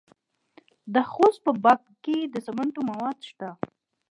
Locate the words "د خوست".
0.93-1.39